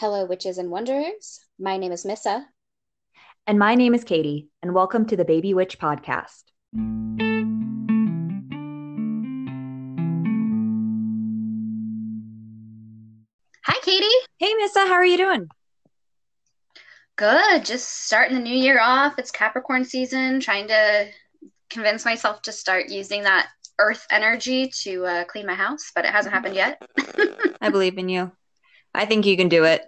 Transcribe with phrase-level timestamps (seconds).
[0.00, 1.40] Hello, witches and wanderers.
[1.58, 2.46] My name is Missa.
[3.48, 6.44] And my name is Katie, and welcome to the Baby Witch Podcast.
[13.64, 14.06] Hi, Katie.
[14.38, 15.48] Hey, Missa, how are you doing?
[17.16, 17.64] Good.
[17.64, 19.18] Just starting the new year off.
[19.18, 21.08] It's Capricorn season, trying to
[21.70, 23.48] convince myself to start using that
[23.80, 26.80] earth energy to uh, clean my house, but it hasn't happened yet.
[27.60, 28.30] I believe in you.
[28.98, 29.86] I think you can do it.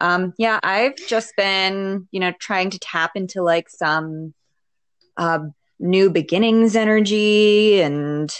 [0.00, 4.34] Um, yeah, I've just been, you know, trying to tap into like some
[5.16, 5.40] uh,
[5.80, 8.30] new beginnings energy, and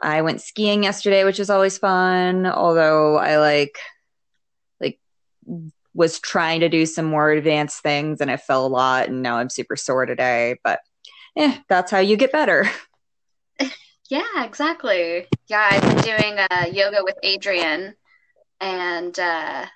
[0.00, 2.46] I went skiing yesterday, which is always fun.
[2.46, 3.76] Although I like,
[4.80, 4.98] like,
[5.92, 9.36] was trying to do some more advanced things, and I fell a lot, and now
[9.36, 10.56] I'm super sore today.
[10.64, 10.80] But,
[11.36, 12.68] yeah, that's how you get better.
[14.10, 15.28] Yeah, exactly.
[15.46, 17.94] Yeah, I've been doing uh, yoga with Adriene,
[18.60, 19.66] and uh,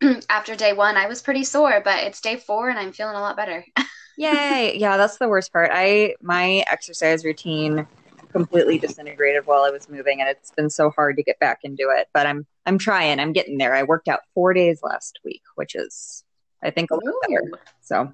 [0.28, 3.20] after day one, I was pretty sore, but it's day four, and I'm feeling a
[3.20, 3.64] lot better.
[4.16, 4.76] Yay!
[4.76, 5.70] Yeah, that's the worst part.
[5.72, 7.86] I my exercise routine
[8.30, 11.90] completely disintegrated while I was moving, and it's been so hard to get back into
[11.96, 12.08] it.
[12.12, 13.20] But I'm I'm trying.
[13.20, 13.74] I'm getting there.
[13.74, 16.24] I worked out four days last week, which is
[16.62, 17.62] I think a little better.
[17.80, 18.12] So,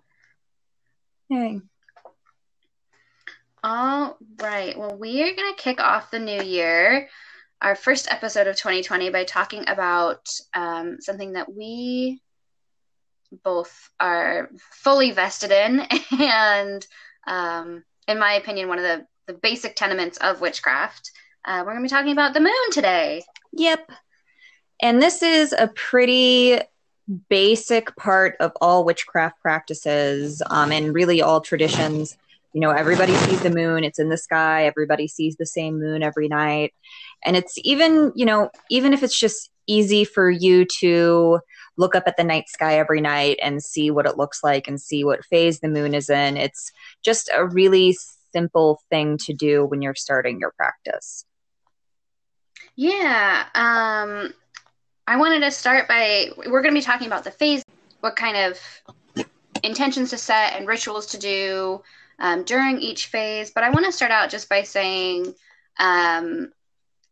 [1.28, 1.60] yay.
[3.62, 4.78] All right.
[4.78, 7.08] Well, we are going to kick off the new year,
[7.60, 12.20] our first episode of 2020, by talking about um, something that we
[13.44, 15.82] both are fully vested in,
[16.18, 16.86] and
[17.26, 21.10] um, in my opinion, one of the, the basic tenements of witchcraft.
[21.44, 23.22] Uh, we're going to be talking about the moon today.
[23.52, 23.90] Yep.
[24.82, 26.60] And this is a pretty
[27.28, 32.16] basic part of all witchcraft practices um, and really all traditions
[32.52, 36.02] you know everybody sees the moon it's in the sky everybody sees the same moon
[36.02, 36.72] every night.
[37.24, 41.40] And it's even you know even if it's just easy for you to
[41.76, 44.80] look up at the night sky every night and see what it looks like and
[44.80, 47.96] see what phase the moon is in it's just a really
[48.32, 51.24] simple thing to do when you're starting your practice.
[52.76, 54.32] Yeah um
[55.06, 57.62] i wanted to start by we're going to be talking about the phase
[58.00, 58.60] what kind of
[59.62, 61.82] intentions to set and rituals to do
[62.18, 63.50] um, during each phase.
[63.50, 65.34] But I want to start out just by saying
[65.78, 66.52] um,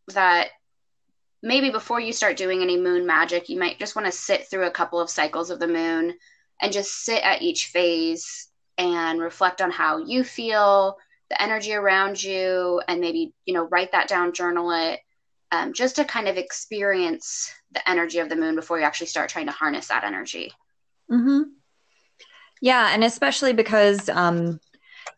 [0.08, 0.48] that
[1.42, 4.66] maybe before you start doing any moon magic, you might just want to sit through
[4.66, 6.14] a couple of cycles of the moon
[6.60, 10.96] and just sit at each phase and reflect on how you feel,
[11.30, 15.00] the energy around you, and maybe, you know, write that down, journal it,
[15.52, 19.28] um, just to kind of experience the energy of the moon before you actually start
[19.28, 20.52] trying to harness that energy.
[21.10, 21.42] Mm-hmm.
[22.60, 24.60] Yeah, and especially because um,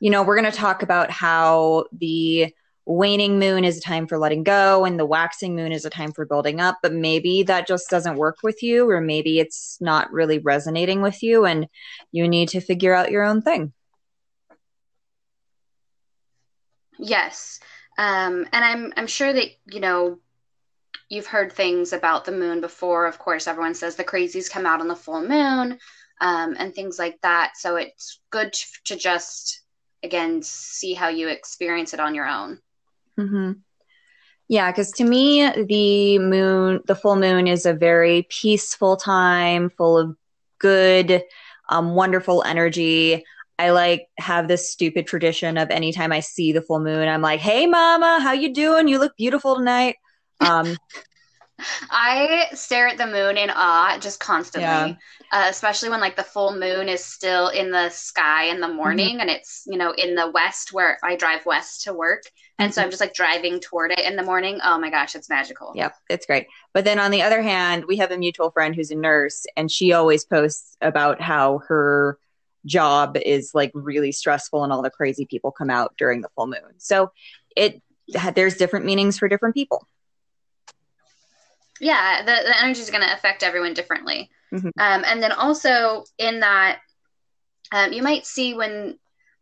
[0.00, 2.54] you know, we're going to talk about how the
[2.86, 6.10] waning moon is a time for letting go and the waxing moon is a time
[6.10, 10.10] for building up, but maybe that just doesn't work with you, or maybe it's not
[10.10, 11.68] really resonating with you and
[12.12, 13.72] you need to figure out your own thing.
[16.98, 17.60] Yes.
[17.98, 20.18] Um, and I'm, I'm sure that, you know,
[21.10, 23.06] you've heard things about the moon before.
[23.06, 25.78] Of course, everyone says the crazies come out on the full moon
[26.20, 27.52] um, and things like that.
[27.56, 28.54] So it's good
[28.86, 29.60] to just
[30.02, 32.60] again see how you experience it on your own.
[33.18, 33.52] Mm-hmm.
[34.46, 39.98] yeah because to me the moon the full moon is a very peaceful time full
[39.98, 40.16] of
[40.60, 41.22] good
[41.68, 43.24] um, wonderful energy.
[43.58, 47.40] I like have this stupid tradition of anytime i see the full moon i'm like
[47.40, 48.86] hey mama how you doing?
[48.86, 49.96] You look beautiful tonight.
[50.40, 50.76] Um,
[51.90, 54.94] I stare at the moon in awe just constantly, yeah.
[55.32, 59.14] uh, especially when like the full moon is still in the sky in the morning
[59.14, 59.20] mm-hmm.
[59.20, 62.22] and it's, you know, in the west where I drive west to work.
[62.58, 62.74] And mm-hmm.
[62.74, 64.60] so I'm just like driving toward it in the morning.
[64.62, 65.72] Oh my gosh, it's magical.
[65.74, 66.46] Yep, it's great.
[66.72, 69.70] But then on the other hand, we have a mutual friend who's a nurse and
[69.70, 72.18] she always posts about how her
[72.66, 76.46] job is like really stressful and all the crazy people come out during the full
[76.46, 76.74] moon.
[76.78, 77.10] So
[77.56, 77.82] it
[78.34, 79.86] there's different meanings for different people
[81.80, 84.68] yeah the, the energy is going to affect everyone differently mm-hmm.
[84.78, 86.78] um, and then also in that
[87.72, 88.98] um, you might see when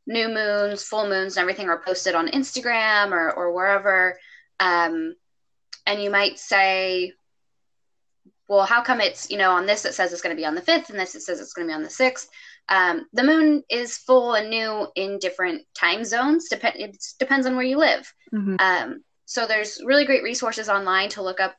[0.06, 4.18] new moons full moons and everything are posted on instagram or, or wherever
[4.60, 5.14] um,
[5.86, 7.12] and you might say
[8.48, 10.54] well how come it's you know on this it says it's going to be on
[10.54, 12.26] the 5th and this it says it's going to be on the 6th
[12.68, 17.56] um, the moon is full and new in different time zones Dep- it depends on
[17.56, 18.56] where you live mm-hmm.
[18.58, 21.56] um, so there's really great resources online to look up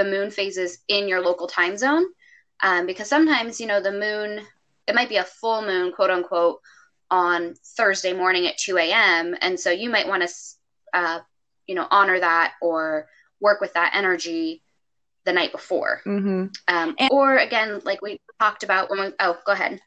[0.00, 2.06] the moon phases in your local time zone.
[2.62, 4.40] Um, because sometimes, you know, the moon,
[4.86, 6.60] it might be a full moon, quote unquote,
[7.10, 9.36] on Thursday morning at 2 a.m.
[9.42, 10.34] And so you might want to,
[10.94, 11.20] uh,
[11.66, 13.08] you know, honor that or
[13.40, 14.62] work with that energy
[15.24, 16.00] the night before.
[16.06, 16.46] Mm-hmm.
[16.68, 19.80] Um, and- or again, like we talked about when we, oh, go ahead.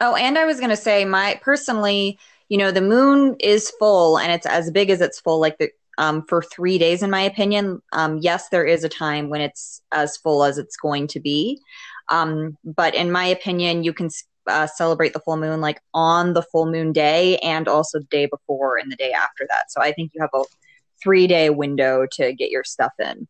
[0.00, 4.18] Oh, and I was going to say, my personally, you know, the moon is full
[4.18, 7.22] and it's as big as it's full, like the, um, for three days, in my
[7.22, 7.82] opinion.
[7.92, 11.60] Um, yes, there is a time when it's as full as it's going to be.
[12.08, 14.10] Um, but in my opinion, you can
[14.46, 18.26] uh, celebrate the full moon like on the full moon day and also the day
[18.26, 19.70] before and the day after that.
[19.70, 20.42] So I think you have a
[21.02, 23.26] three day window to get your stuff in.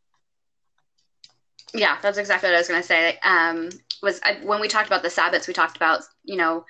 [1.75, 3.19] Yeah, that's exactly what I was going to say.
[3.23, 3.71] Um,
[4.03, 6.65] was I, when we talked about the Sabbats, we talked about you know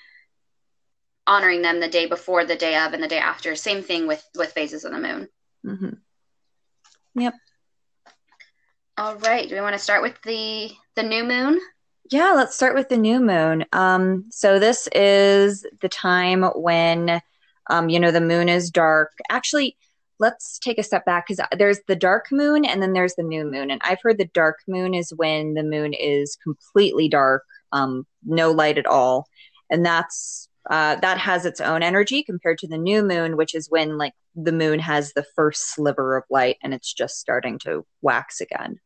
[1.26, 3.54] honoring them the day before, the day of, and the day after.
[3.56, 5.28] Same thing with with phases of the moon.
[5.66, 7.20] Mm-hmm.
[7.20, 7.34] Yep.
[8.98, 9.48] All right.
[9.48, 11.60] Do we want to start with the the new moon?
[12.10, 13.64] Yeah, let's start with the new moon.
[13.72, 17.20] Um, so this is the time when,
[17.68, 19.12] um, you know, the moon is dark.
[19.28, 19.76] Actually,
[20.20, 23.44] let's take a step back because there's the dark moon and then there's the new
[23.44, 23.70] moon.
[23.70, 27.42] And I've heard the dark moon is when the moon is completely dark,
[27.72, 29.26] um, no light at all,
[29.68, 33.70] and that's uh, that has its own energy compared to the new moon, which is
[33.70, 37.86] when like the moon has the first sliver of light and it's just starting to
[38.02, 38.80] wax again.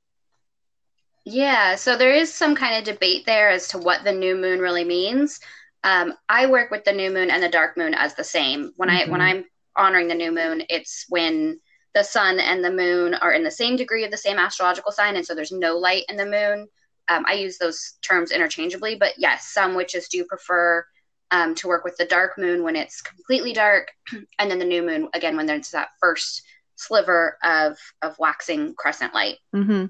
[1.25, 4.61] Yeah, so there is some kind of debate there as to what the new moon
[4.61, 5.41] really means.
[5.85, 8.73] Um, I work with the new moon and the dark moon as the same.
[8.77, 9.09] When mm-hmm.
[9.09, 9.45] I when I'm
[9.77, 11.61] honoring the new moon, it's when
[11.95, 15.17] the sun and the moon are in the same degree of the same astrological sign,
[15.17, 16.69] and so there's no light in the moon.
[17.09, 20.85] Um, I use those terms interchangeably, but yes, some witches do prefer
[21.31, 23.93] um, to work with the dark moon when it's completely dark,
[24.39, 26.43] and then the new moon again when there's that first
[26.77, 29.39] sliver of of waxing crescent light.
[29.55, 29.87] Mm-hmm.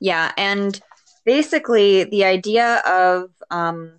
[0.00, 0.80] Yeah, and
[1.24, 3.98] basically the idea of um,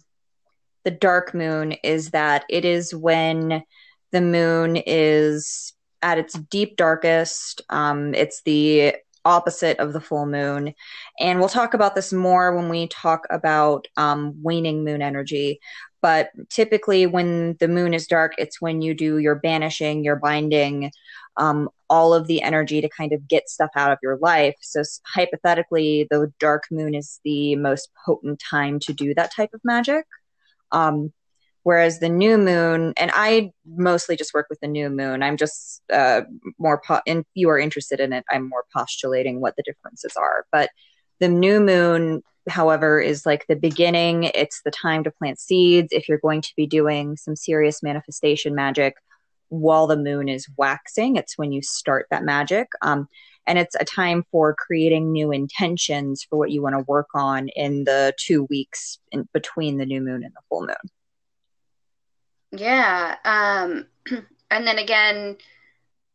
[0.86, 3.64] the dark moon is that it is when
[4.12, 7.62] the moon is at its deep darkest.
[7.70, 10.74] Um, it's the opposite of the full moon.
[11.20, 15.60] And we'll talk about this more when we talk about um, waning moon energy.
[16.02, 20.92] But typically, when the moon is dark, it's when you do your banishing, your binding,
[21.38, 24.56] um, all of the energy to kind of get stuff out of your life.
[24.62, 29.62] So, hypothetically, the dark moon is the most potent time to do that type of
[29.64, 30.06] magic.
[30.72, 31.12] Um,
[31.64, 35.22] whereas the new moon, and I mostly just work with the new moon.
[35.22, 36.22] I'm just uh,
[36.58, 40.46] more, po- if you are interested in it, I'm more postulating what the differences are.
[40.52, 40.70] But
[41.20, 44.26] the new moon, however, is like the beginning.
[44.36, 45.90] It's the time to plant seeds.
[45.92, 48.96] If you're going to be doing some serious manifestation magic,
[49.50, 51.16] while the moon is waxing.
[51.16, 52.68] It's when you start that magic.
[52.82, 53.08] Um,
[53.46, 57.50] and it's a time for creating new intentions for what you want to work on
[57.50, 60.76] in the two weeks in between the new moon and the full moon.
[62.52, 63.16] Yeah.
[63.26, 63.88] Um,
[64.52, 65.38] and then again,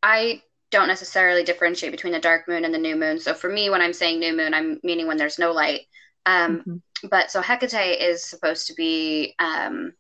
[0.03, 0.43] I
[0.75, 3.21] don't necessarily differentiate between the dark moon and the new moon.
[3.21, 5.83] So for me, when I'm saying new moon, I'm meaning when there's no light.
[6.27, 7.09] Um, mm-hmm.
[7.09, 9.93] But so Hecate is supposed to be um,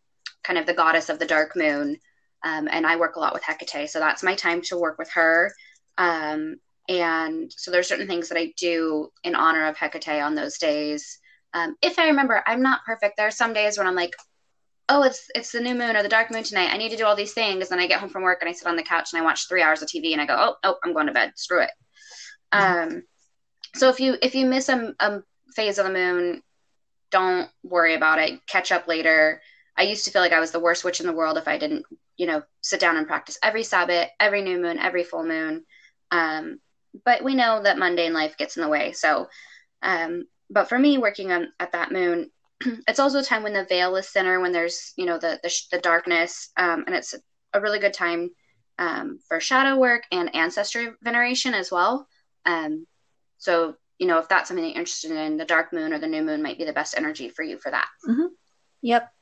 [0.42, 1.96] kind of the goddess of the dark moon.
[2.44, 5.10] Um, and I work a lot with Hecate, so that's my time to work with
[5.12, 5.54] her.
[5.96, 6.56] Um,
[6.88, 11.20] and so there's certain things that I do in honor of Hecate on those days.
[11.52, 13.16] Um, if I remember, I'm not perfect.
[13.16, 14.16] There are some days when I'm like,
[14.88, 16.70] oh, it's it's the new moon or the dark moon tonight.
[16.72, 17.70] I need to do all these things.
[17.70, 19.48] And I get home from work and I sit on the couch and I watch
[19.48, 21.32] three hours of TV and I go, oh, oh, I'm going to bed.
[21.36, 21.70] Screw it.
[22.52, 22.94] Mm-hmm.
[22.94, 23.02] Um,
[23.74, 25.20] so if you if you miss a, a
[25.54, 26.42] phase of the moon,
[27.10, 28.46] don't worry about it.
[28.46, 29.40] Catch up later.
[29.76, 31.58] I used to feel like I was the worst witch in the world if I
[31.58, 31.84] didn't
[32.16, 35.64] you know, sit down and practice every Sabbat, every new moon, every full moon.
[36.10, 36.60] Um,
[37.04, 38.92] but we know that mundane life gets in the way.
[38.92, 39.28] So,
[39.82, 42.30] um, but for me, working on at that moon,
[42.88, 45.54] it's also a time when the veil is thinner, when there's you know the the,
[45.72, 47.14] the darkness, um, and it's
[47.52, 48.30] a really good time
[48.78, 52.06] um, for shadow work and ancestry veneration as well.
[52.44, 52.86] Um,
[53.38, 56.22] so you know if that's something you're interested in, the dark moon or the new
[56.22, 57.88] moon might be the best energy for you for that.
[58.08, 58.26] Mm-hmm.
[58.82, 59.13] Yep.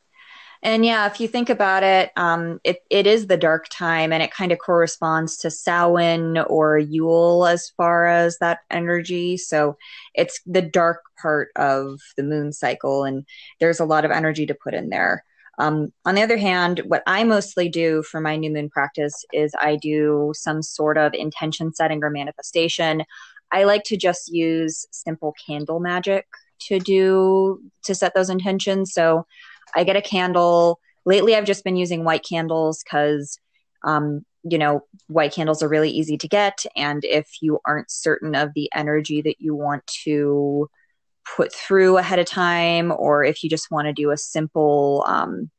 [0.64, 4.22] And yeah, if you think about it, um, it, it is the dark time and
[4.22, 9.36] it kind of corresponds to Samhain or Yule as far as that energy.
[9.36, 9.76] So
[10.14, 13.26] it's the dark part of the moon cycle, and
[13.58, 15.24] there's a lot of energy to put in there.
[15.58, 19.52] Um, on the other hand, what I mostly do for my new moon practice is
[19.60, 23.04] I do some sort of intention setting or manifestation.
[23.50, 26.26] I like to just use simple candle magic
[26.68, 28.94] to do to set those intentions.
[28.94, 29.26] So
[29.74, 30.80] I get a candle.
[31.04, 33.38] Lately, I've just been using white candles because,
[33.84, 36.64] um, you know, white candles are really easy to get.
[36.76, 40.68] And if you aren't certain of the energy that you want to
[41.36, 45.50] put through ahead of time, or if you just want to do a simple, um,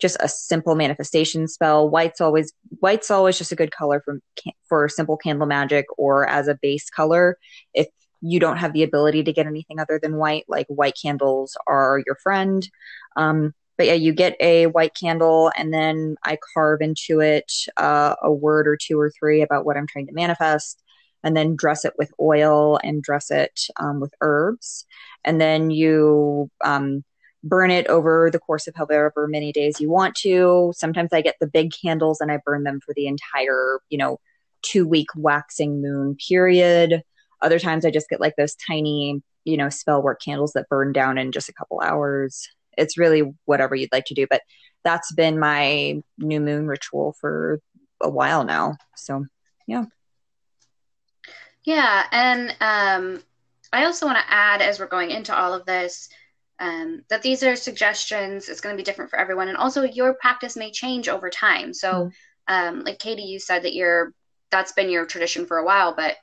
[0.00, 4.20] just a simple manifestation spell, white's always white's always just a good color for
[4.68, 7.36] for simple candle magic or as a base color.
[7.74, 7.88] If
[8.22, 12.02] you don't have the ability to get anything other than white, like white candles are
[12.06, 12.68] your friend.
[13.16, 18.14] Um, but yeah, you get a white candle, and then I carve into it uh,
[18.22, 20.80] a word or two or three about what I'm trying to manifest,
[21.24, 24.86] and then dress it with oil and dress it um, with herbs.
[25.24, 27.04] And then you um,
[27.42, 30.72] burn it over the course of however many days you want to.
[30.76, 34.20] Sometimes I get the big candles and I burn them for the entire, you know,
[34.62, 37.02] two week waxing moon period.
[37.42, 40.92] Other times I just get like those tiny, you know, spell work candles that burn
[40.92, 42.48] down in just a couple hours.
[42.78, 44.42] It's really whatever you'd like to do, but
[44.84, 47.60] that's been my new moon ritual for
[48.00, 48.76] a while now.
[48.96, 49.26] So,
[49.66, 49.84] yeah.
[51.64, 53.22] Yeah, and um
[53.72, 56.08] I also want to add as we're going into all of this
[56.58, 58.48] um, that these are suggestions.
[58.48, 61.74] It's going to be different for everyone, and also your practice may change over time.
[61.74, 62.12] So, mm
[62.48, 64.12] um, like Katie, you said that you're
[64.50, 66.16] that's been your tradition for a while, but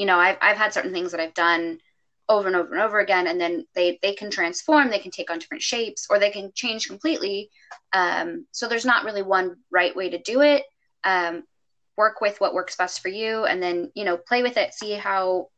[0.00, 1.78] you know, I've I've had certain things that I've done
[2.26, 5.30] over and over and over again, and then they they can transform, they can take
[5.30, 7.50] on different shapes, or they can change completely.
[7.92, 10.62] Um, so there's not really one right way to do it.
[11.04, 11.42] Um,
[11.98, 14.92] work with what works best for you, and then you know, play with it, see
[14.92, 15.50] how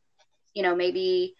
[0.55, 1.37] you know maybe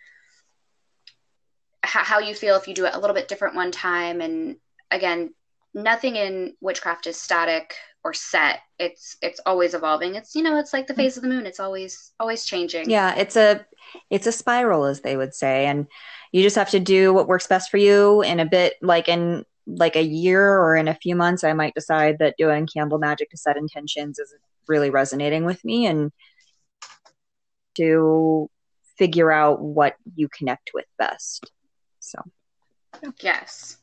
[1.83, 4.57] how you feel if you do it a little bit different one time and
[4.93, 5.35] again
[5.75, 10.73] nothing in witchcraft is static or set it's it's always evolving it's you know it's
[10.73, 11.03] like the mm-hmm.
[11.03, 13.65] phase of the moon it's always always changing yeah it's a
[14.11, 15.87] it's a spiral as they would say and
[16.33, 19.45] you just have to do what works best for you in a bit like in
[19.67, 23.31] like a year or in a few months i might decide that doing candle magic
[23.31, 24.35] to set intentions is
[24.69, 26.11] really resonating with me and
[27.75, 28.51] to
[28.97, 31.51] figure out what you connect with best.
[32.01, 32.19] So,
[33.21, 33.79] yes.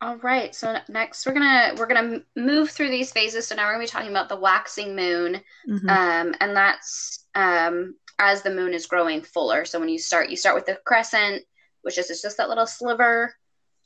[0.00, 0.54] All right.
[0.54, 3.46] So next we're gonna we're gonna move through these phases.
[3.46, 5.88] So now we're gonna be talking about the waxing moon, mm-hmm.
[5.88, 9.64] um, and that's um, as the moon is growing fuller.
[9.64, 11.44] So when you start, you start with the crescent,
[11.82, 13.34] which is just that little sliver.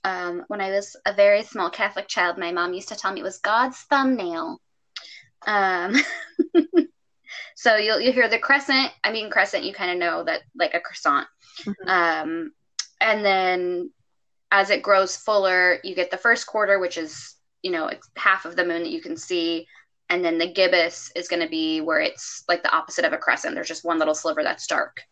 [0.04, 3.20] Um, when I was a very small Catholic child, my mom used to tell me
[3.20, 4.60] it was God's thumbnail.
[5.46, 5.96] Um,
[7.54, 8.90] So you'll you hear the crescent.
[9.02, 9.64] I mean crescent.
[9.64, 11.26] You kind of know that like a croissant.
[11.62, 11.88] Mm-hmm.
[11.88, 12.52] Um,
[13.00, 13.90] and then
[14.54, 18.54] as it grows fuller, you get the first quarter, which is you know half of
[18.54, 19.66] the moon that you can see,
[20.08, 23.18] and then the gibbous is going to be where it's like the opposite of a
[23.18, 23.56] crescent.
[23.56, 25.02] There's just one little sliver that's dark.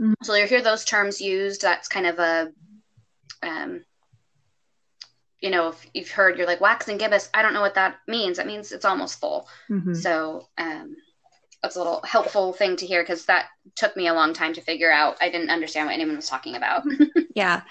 [0.00, 0.24] Mm-hmm.
[0.24, 1.62] So you hear those terms used.
[1.62, 2.52] That's kind of a
[3.44, 3.84] um,
[5.40, 7.28] you know, if you've heard, you're like waxing gibbous.
[7.32, 8.38] I don't know what that means.
[8.38, 9.48] That means it's almost full.
[9.70, 9.94] Mm-hmm.
[9.94, 10.96] So, um,
[11.62, 14.60] that's a little helpful thing to hear because that took me a long time to
[14.60, 15.16] figure out.
[15.20, 16.84] I didn't understand what anyone was talking about.
[17.34, 17.62] yeah.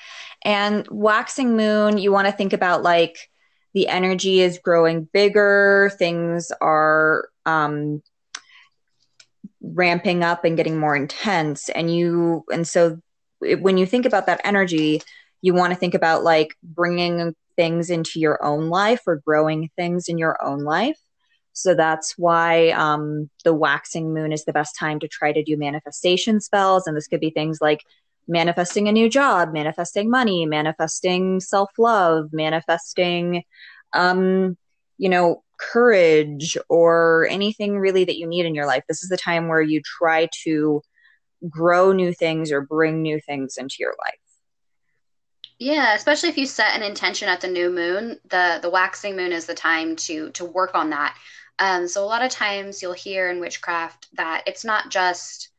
[0.43, 3.29] And waxing moon, you want to think about like
[3.73, 8.01] the energy is growing bigger, things are um,
[9.61, 11.69] ramping up and getting more intense.
[11.69, 12.99] And you, and so
[13.39, 15.01] when you think about that energy,
[15.41, 20.09] you want to think about like bringing things into your own life or growing things
[20.09, 20.99] in your own life
[21.57, 25.57] so that's why um, the waxing moon is the best time to try to do
[25.57, 26.85] manifestation spells.
[26.85, 27.83] And this could be things like
[28.27, 33.41] manifesting a new job, manifesting money, manifesting self love, manifesting,
[33.93, 34.55] um,
[34.99, 38.83] you know, courage or anything really that you need in your life.
[38.87, 40.83] This is the time where you try to
[41.49, 44.19] grow new things or bring new things into your life.
[45.59, 49.31] Yeah, especially if you set an intention at the new moon, the the waxing moon
[49.31, 51.17] is the time to to work on that.
[51.59, 55.49] Um, so a lot of times you'll hear in witchcraft that it's not just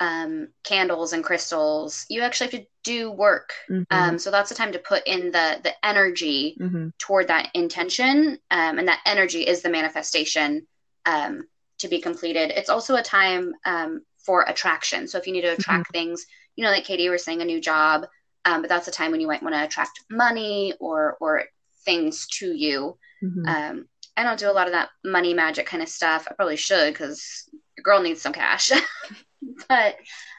[0.00, 2.06] um, candles and crystals.
[2.08, 3.52] You actually have to do work.
[3.70, 3.84] Mm-hmm.
[3.90, 6.88] Um, so that's the time to put in the the energy mm-hmm.
[6.98, 10.66] toward that intention, um, and that energy is the manifestation
[11.06, 11.46] um,
[11.78, 12.50] to be completed.
[12.50, 15.06] It's also a time um, for attraction.
[15.06, 15.92] So if you need to attract mm-hmm.
[15.92, 18.06] things, you know, like Katie was saying, a new job,
[18.46, 21.44] um, but that's a time when you might want to attract money or or
[21.84, 22.96] things to you.
[23.22, 23.46] Mm-hmm.
[23.46, 23.88] Um,
[24.20, 26.26] I don't do a lot of that money magic kind of stuff.
[26.28, 28.70] I probably should because your girl needs some cash.
[29.68, 29.96] but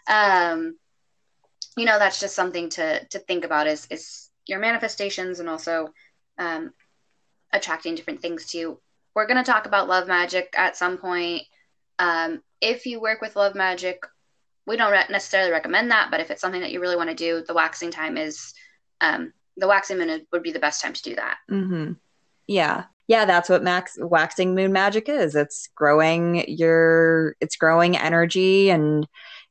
[0.08, 0.78] um,
[1.76, 5.90] you know, that's just something to to think about is is your manifestations and also
[6.38, 6.72] um,
[7.52, 8.82] attracting different things to you.
[9.16, 11.42] We're gonna talk about love magic at some point.
[11.98, 14.06] Um, if you work with love magic,
[14.68, 17.16] we don't re- necessarily recommend that, but if it's something that you really want to
[17.16, 18.54] do, the waxing time is
[19.02, 21.38] um, the waxing minute would be the best time to do that.
[21.50, 21.94] Mm-hmm.
[22.46, 25.36] Yeah, yeah, that's what max waxing moon magic is.
[25.36, 29.06] It's growing your, it's growing energy and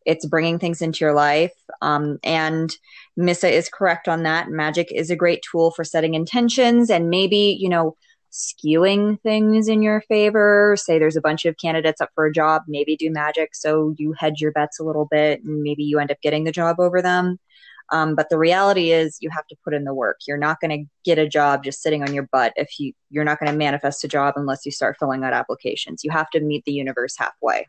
[0.06, 1.52] it's bringing things into your life.
[1.82, 2.74] Um, and
[3.18, 4.48] Missa is correct on that.
[4.48, 7.96] Magic is a great tool for setting intentions and maybe, you know,
[8.32, 10.74] skewing things in your favor.
[10.78, 14.14] Say there's a bunch of candidates up for a job, maybe do magic so you
[14.18, 17.02] hedge your bets a little bit and maybe you end up getting the job over
[17.02, 17.38] them.
[17.92, 20.18] Um, but the reality is you have to put in the work.
[20.26, 23.24] You're not going to get a job just sitting on your butt if you you're
[23.24, 26.04] not going to manifest a job unless you start filling out applications.
[26.04, 27.66] You have to meet the universe halfway.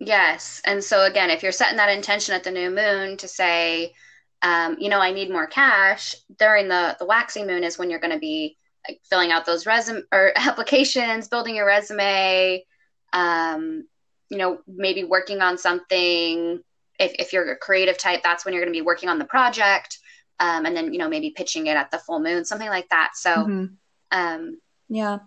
[0.00, 0.60] Yes.
[0.64, 3.94] And so again, if you're setting that intention at the new moon to say,
[4.42, 8.00] um, you know, I need more cash during the the waxing moon is when you're
[8.00, 12.64] going to be like filling out those resume or applications, building your resume,
[13.12, 13.86] um,
[14.28, 16.60] you know, maybe working on something.
[16.98, 19.24] If, if you're a creative type, that's when you're going to be working on the
[19.24, 19.98] project.
[20.40, 23.12] Um, and then, you know, maybe pitching it at the full moon, something like that.
[23.14, 23.64] So, mm-hmm.
[24.10, 24.58] um,
[24.88, 25.18] yeah.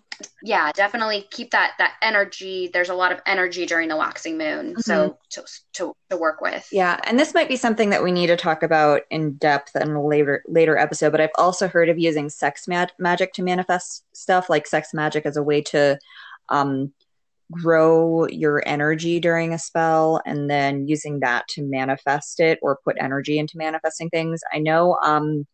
[0.41, 2.69] Yeah, definitely keep that that energy.
[2.73, 4.79] There's a lot of energy during the waxing moon, mm-hmm.
[4.79, 6.67] so to, to to work with.
[6.71, 9.91] Yeah, and this might be something that we need to talk about in depth in
[9.91, 11.11] a later later episode.
[11.11, 15.25] But I've also heard of using sex mag- magic to manifest stuff, like sex magic
[15.27, 15.99] as a way to
[16.49, 16.93] um,
[17.51, 22.97] grow your energy during a spell, and then using that to manifest it or put
[22.99, 24.41] energy into manifesting things.
[24.53, 24.97] I know.
[25.03, 25.45] Um,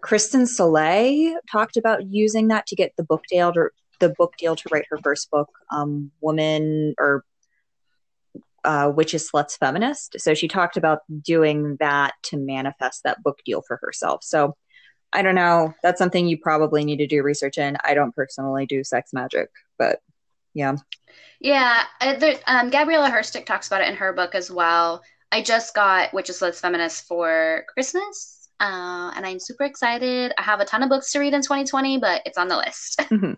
[0.00, 4.56] Kristen Sollée talked about using that to get the book deal to the book deal
[4.56, 7.24] to write her first book, um, Woman or
[8.64, 10.16] uh, Witches, Sluts, Feminist.
[10.18, 14.24] So she talked about doing that to manifest that book deal for herself.
[14.24, 14.56] So
[15.12, 15.74] I don't know.
[15.82, 17.76] That's something you probably need to do research in.
[17.84, 20.00] I don't personally do sex magic, but
[20.54, 20.76] yeah.
[21.40, 21.82] Yeah.
[22.00, 25.02] Uh, there, um, Gabriela Herstik talks about it in her book as well.
[25.30, 30.32] I just got Witches, Sluts, Feminist for Christmas uh, and I'm super excited.
[30.38, 33.00] I have a ton of books to read in 2020, but it's on the list.
[33.12, 33.32] Mm-hmm.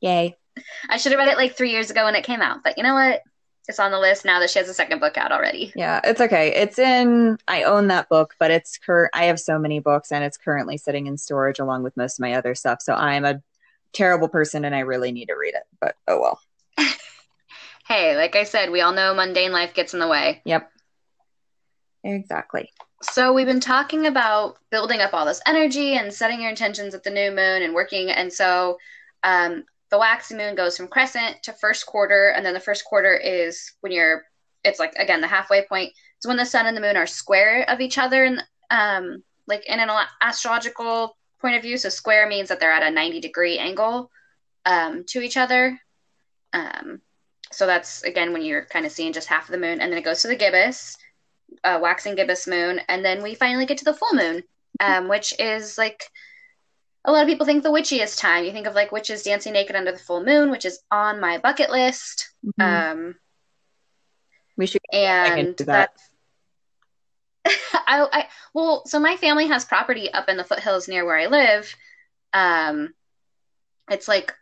[0.00, 0.36] Yay.
[0.88, 2.82] I should have read it like three years ago when it came out, but you
[2.82, 3.20] know what?
[3.68, 5.72] It's on the list now that she has a second book out already.
[5.76, 6.54] Yeah, it's okay.
[6.54, 10.24] It's in, I own that book, but it's cur- I have so many books and
[10.24, 12.80] it's currently sitting in storage along with most of my other stuff.
[12.80, 13.42] So I'm a
[13.92, 16.40] terrible person and I really need to read it, but oh well.
[17.88, 20.42] hey, like I said, we all know mundane life gets in the way.
[20.44, 20.70] Yep.
[22.04, 22.70] Exactly.
[23.02, 27.02] So we've been talking about building up all this energy and setting your intentions at
[27.02, 28.10] the new moon and working.
[28.10, 28.78] And so
[29.22, 33.14] um, the waxing moon goes from crescent to first quarter, and then the first quarter
[33.14, 34.24] is when you're.
[34.62, 35.92] It's like again the halfway point.
[36.18, 39.64] It's when the sun and the moon are square of each other, and um, like
[39.66, 41.78] in an astrological point of view.
[41.78, 44.10] So square means that they're at a ninety degree angle
[44.66, 45.80] um, to each other.
[46.52, 47.00] Um,
[47.52, 49.98] so that's again when you're kind of seeing just half of the moon, and then
[49.98, 50.96] it goes to the gibbous
[51.64, 54.42] uh, waxing gibbous moon, and then we finally get to the full moon,
[54.80, 56.04] um, which is like
[57.04, 58.44] a lot of people think the witchiest time.
[58.44, 61.38] You think of like witches dancing naked under the full moon, which is on my
[61.38, 62.30] bucket list.
[62.44, 62.62] Mm-hmm.
[62.62, 63.14] Um,
[64.56, 65.92] we should and that.
[67.46, 71.26] I, I well, so my family has property up in the foothills near where I
[71.26, 71.74] live.
[72.32, 72.94] Um,
[73.90, 74.34] it's like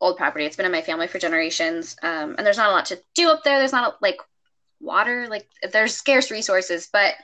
[0.00, 0.44] old property.
[0.44, 1.96] It's been in my family for generations.
[2.02, 3.58] Um, and there's not a lot to do up there.
[3.58, 4.18] There's not a, like
[4.80, 5.26] water.
[5.28, 7.14] Like there's scarce resources, but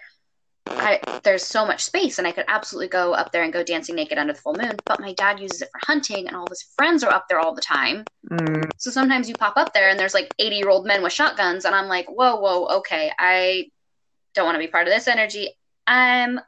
[0.66, 3.96] I, there's so much space, and I could absolutely go up there and go dancing
[3.96, 4.76] naked under the full moon.
[4.84, 7.40] But my dad uses it for hunting, and all of his friends are up there
[7.40, 8.04] all the time.
[8.30, 8.70] Mm.
[8.78, 11.64] So sometimes you pop up there, and there's like 80 year old men with shotguns,
[11.64, 13.70] and I'm like, whoa, whoa, okay, I
[14.34, 15.50] don't want to be part of this energy.
[15.86, 16.40] I'm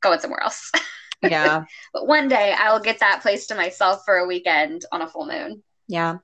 [0.00, 0.70] going somewhere else.
[1.22, 1.64] Yeah.
[1.92, 5.08] but one day I will get that place to myself for a weekend on a
[5.08, 5.62] full moon.
[5.88, 6.18] Yeah.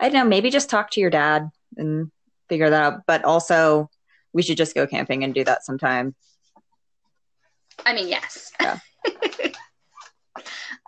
[0.00, 0.28] I don't know.
[0.28, 2.10] Maybe just talk to your dad and
[2.48, 3.02] figure that out.
[3.06, 3.90] But also,
[4.32, 6.14] we should just go camping and do that sometime.
[7.84, 8.52] I mean, yes.
[8.60, 8.78] Yeah.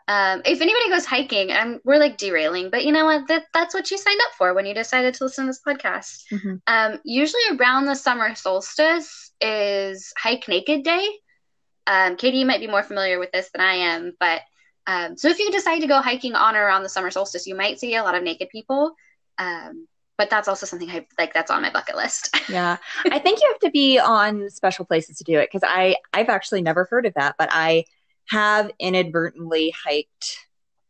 [0.09, 3.29] um, if anybody goes hiking, and we're like derailing, but you know what?
[3.29, 6.25] That, that's what you signed up for when you decided to listen to this podcast.
[6.33, 6.55] Mm-hmm.
[6.67, 11.09] Um, usually around the summer solstice is Hike Naked Day.
[11.87, 14.43] Um, Katie, you might be more familiar with this than I am, but
[14.87, 17.55] um, so if you decide to go hiking on or around the summer solstice, you
[17.55, 18.95] might see a lot of naked people.
[19.39, 19.87] Um,
[20.19, 22.37] but that's also something I like that's on my bucket list.
[22.49, 22.77] yeah.
[23.11, 26.29] I think you have to be on special places to do it because I I've
[26.29, 27.85] actually never heard of that, but I
[28.29, 30.47] have inadvertently hiked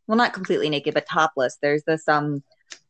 [0.06, 1.56] well not completely naked but topless.
[1.62, 2.42] There's this um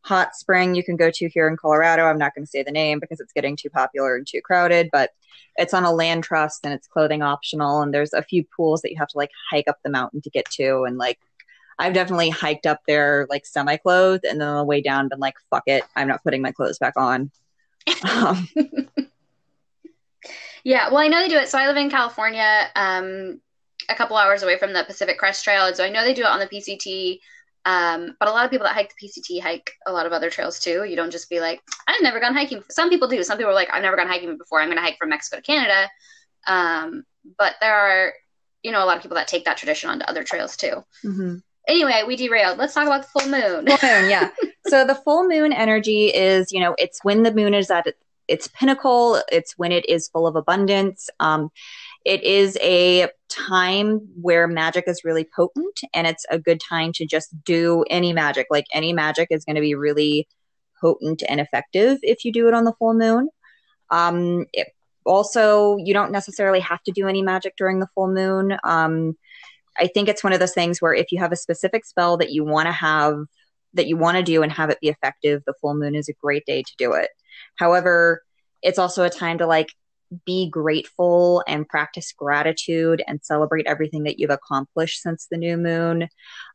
[0.03, 2.05] hot spring you can go to here in Colorado.
[2.05, 4.90] I'm not going to say the name because it's getting too popular and too crowded,
[4.92, 5.11] but
[5.57, 8.90] it's on a land trust and it's clothing optional and there's a few pools that
[8.90, 11.18] you have to like hike up the mountain to get to and like
[11.79, 15.18] I've definitely hiked up there like semi clothed and then on the way down been
[15.18, 17.31] like, fuck it, I'm not putting my clothes back on.
[18.09, 18.49] Um,
[20.64, 21.49] yeah, well, I know they do it.
[21.49, 23.40] So I live in California, um,
[23.88, 25.66] a couple hours away from the Pacific Crest Trail.
[25.66, 27.18] And so I know they do it on the PCT.
[27.64, 30.31] Um, but a lot of people that hike the PCT hike a lot of other
[30.31, 30.85] trails too.
[30.85, 32.62] You don't just be like, I've never gone hiking.
[32.68, 33.22] Some people do.
[33.22, 34.61] Some people are like, I've never gone hiking before.
[34.61, 35.88] I'm going to hike from Mexico to Canada.
[36.46, 37.05] Um,
[37.38, 38.12] but there are,
[38.62, 40.85] you know, a lot of people that take that tradition onto other trails too.
[41.05, 41.37] Mm-hmm.
[41.68, 42.59] anyway, we derailed.
[42.59, 43.66] Let's talk about the full moon.
[43.66, 44.31] Full moon, yeah.
[44.66, 47.87] so the full moon energy is, you know, it's when the moon is at
[48.29, 49.22] its pinnacle.
[49.31, 51.11] It's when it is full of abundance.
[51.20, 51.51] Um,
[52.04, 57.06] it is a time where magic is really potent, and it's a good time to
[57.06, 58.46] just do any magic.
[58.50, 60.28] Like any magic is going to be really
[60.80, 63.28] potent and effective if you do it on the full moon.
[63.90, 64.68] Um, it,
[65.04, 68.56] also, you don't necessarily have to do any magic during the full moon.
[68.64, 69.16] Um,
[69.78, 72.30] I think it's one of those things where if you have a specific spell that
[72.30, 73.24] you want to have,
[73.74, 76.14] that you want to do and have it be effective, the full moon is a
[76.22, 77.08] great day to do it.
[77.56, 78.22] However,
[78.62, 79.68] it's also a time to like
[80.27, 86.09] be grateful and practice gratitude and celebrate everything that you've accomplished since the new moon.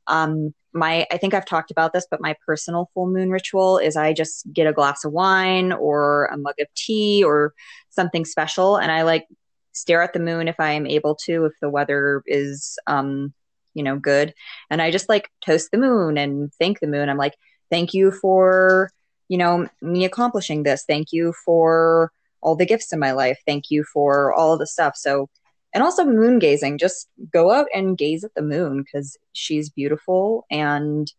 [0.07, 3.95] Um, my, I think I've talked about this, but my personal full moon ritual is
[3.95, 7.53] I just get a glass of wine or a mug of tea or
[7.89, 9.25] something special, and I like
[9.71, 13.33] stare at the moon if I am able to, if the weather is, um,
[13.73, 14.33] you know, good,
[14.69, 17.09] and I just like toast the moon and thank the moon.
[17.09, 17.35] I'm like,
[17.71, 18.91] thank you for,
[19.29, 20.83] you know, me accomplishing this.
[20.87, 22.11] Thank you for
[22.47, 23.37] all the gifts in my life.
[23.45, 24.93] Thank you for all the stuff.
[24.95, 25.29] So,
[25.73, 26.77] and also moon gazing.
[26.77, 31.11] Just go out and gaze at the moon because she's beautiful, and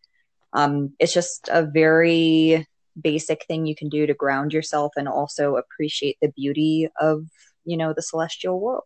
[0.54, 2.66] um, it's just a very
[3.00, 7.26] basic thing you can do to ground yourself and also appreciate the beauty of
[7.66, 8.84] you know the celestial world.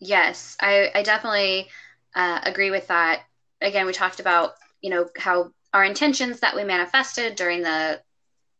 [0.00, 1.68] Yes, I, I definitely
[2.14, 3.20] uh, agree with that.
[3.60, 8.00] Again, we talked about you know how our intentions that we manifested during the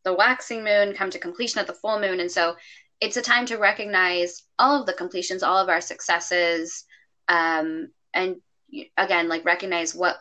[0.04, 2.20] the waxing moon come to completion at the full moon.
[2.20, 2.56] And so
[3.00, 6.84] it's a time to recognize all of the completions, all of our successes,
[7.28, 8.36] um, and
[8.96, 10.16] again, like recognize what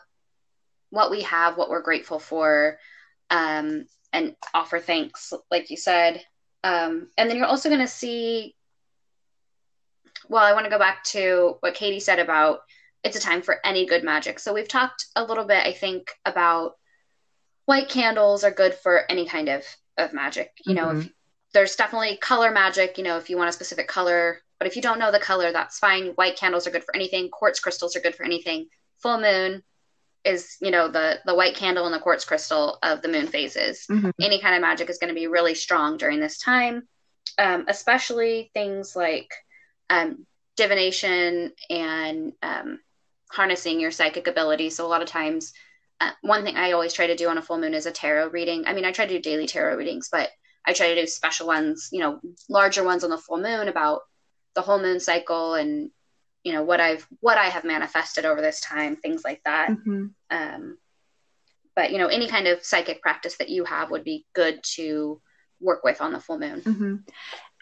[0.90, 2.78] what we have, what we're grateful for,
[3.30, 6.22] um, and offer thanks, like you said.
[6.64, 8.54] Um, and then you're also going to see.
[10.28, 12.60] Well, I want to go back to what Katie said about
[13.04, 14.38] it's a time for any good magic.
[14.38, 16.76] So we've talked a little bit, I think, about
[17.66, 19.64] white candles are good for any kind of
[19.98, 20.52] of magic.
[20.64, 20.84] You mm-hmm.
[20.84, 21.12] know, if,
[21.52, 22.98] there's definitely color magic.
[22.98, 25.52] You know, if you want a specific color, but if you don't know the color,
[25.52, 26.08] that's fine.
[26.14, 27.28] White candles are good for anything.
[27.30, 28.68] Quartz crystals are good for anything.
[28.98, 29.62] Full moon
[30.24, 33.86] is you know the the white candle and the quartz crystal of the moon phases.
[33.90, 34.10] Mm-hmm.
[34.20, 36.88] Any kind of magic is going to be really strong during this time,
[37.38, 39.32] um, especially things like
[39.90, 42.78] um, divination and um,
[43.30, 44.70] harnessing your psychic ability.
[44.70, 45.52] So a lot of times
[46.22, 48.64] one thing I always try to do on a full moon is a tarot reading.
[48.66, 50.30] I mean, I try to do daily tarot readings, but
[50.66, 54.02] I try to do special ones, you know, larger ones on the full moon about
[54.54, 55.90] the whole moon cycle and
[56.44, 59.70] you know what I've what I have manifested over this time, things like that.
[59.70, 60.06] Mm-hmm.
[60.30, 60.78] Um,
[61.74, 65.20] but you know, any kind of psychic practice that you have would be good to
[65.60, 66.60] work with on the full moon.
[66.60, 66.96] Mm-hmm.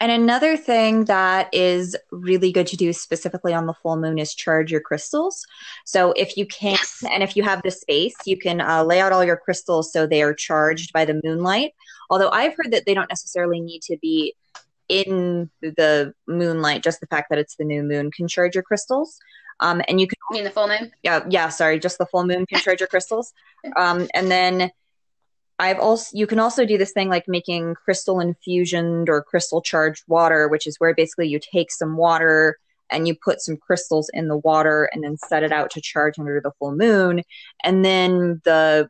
[0.01, 4.35] And another thing that is really good to do specifically on the full moon is
[4.35, 5.45] charge your crystals.
[5.85, 7.05] So if you can, yes.
[7.11, 10.07] and if you have the space, you can uh, lay out all your crystals so
[10.07, 11.73] they are charged by the moonlight.
[12.09, 14.35] Although I've heard that they don't necessarily need to be
[14.89, 19.19] in the moonlight, just the fact that it's the new moon can charge your crystals.
[19.61, 20.91] Um, and you can you mean the full moon?
[21.03, 21.51] Yeah, yeah.
[21.51, 23.33] Sorry, just the full moon can charge your crystals.
[23.77, 24.71] Um, and then
[25.61, 30.05] I've also you can also do this thing like making crystal infusioned or crystal charged
[30.09, 32.57] water, which is where basically you take some water
[32.90, 36.18] and you put some crystals in the water and then set it out to charge
[36.18, 37.23] under the full moon,
[37.62, 38.88] and then the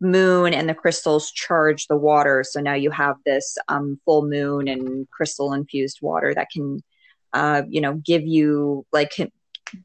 [0.00, 2.42] moon and the crystals charge the water.
[2.42, 6.82] So now you have this um, full moon and crystal infused water that can,
[7.32, 9.12] uh, you know, give you like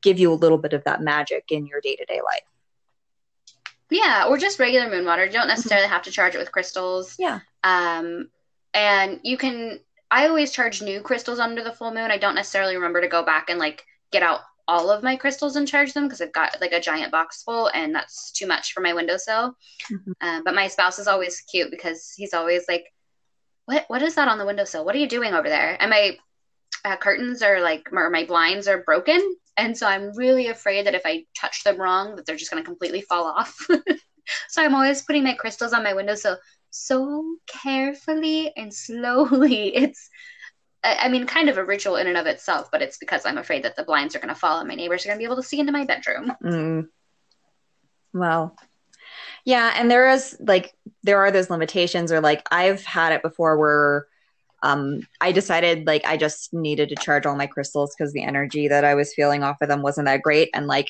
[0.02, 2.55] give you a little bit of that magic in your day to day life.
[3.90, 5.26] Yeah, or just regular moon water.
[5.26, 7.16] You don't necessarily have to charge it with crystals.
[7.20, 7.40] Yeah.
[7.64, 8.30] Um,
[8.74, 9.80] and you can.
[10.12, 12.12] I always charge new crystals under the full moon.
[12.12, 15.56] I don't necessarily remember to go back and like get out all of my crystals
[15.56, 18.74] and charge them because I've got like a giant box full, and that's too much
[18.74, 19.56] for my windowsill.
[19.92, 20.12] Mm-hmm.
[20.22, 22.86] Um, but my spouse is always cute because he's always like,
[23.66, 23.86] "What?
[23.88, 24.86] What is that on the windowsill?
[24.86, 26.18] What are you doing over there?" And my
[26.84, 30.96] uh, curtains are like, or my blinds are broken, and so I'm really afraid that
[30.96, 33.56] if I touch them wrong, that they're just going to completely fall off.
[34.50, 36.40] so I'm always putting my crystals on my windowsill so
[36.70, 39.76] so carefully and slowly.
[39.76, 40.10] It's,
[40.84, 43.64] I mean, kind of a ritual in and of itself, but it's because I'm afraid
[43.64, 45.38] that the blinds are going to fall and my neighbors are going to be able
[45.38, 46.34] to see into my bedroom.
[46.44, 46.88] Mm.
[48.14, 48.56] Well,
[49.46, 53.58] yeah, and there is like there are those limitations, or like I've had it before
[53.58, 54.08] where
[54.66, 58.68] um, I decided like I just needed to charge all my crystals because the energy
[58.68, 60.50] that I was feeling off of them wasn't that great.
[60.56, 60.90] And like